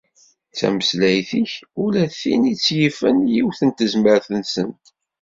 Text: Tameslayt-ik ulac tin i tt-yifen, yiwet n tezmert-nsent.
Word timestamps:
Tameslayt-ik 0.57 1.53
ulac 1.83 2.13
tin 2.21 2.41
i 2.51 2.53
tt-yifen, 2.55 3.17
yiwet 3.33 3.59
n 3.63 3.69
tezmert-nsent. 3.71 4.83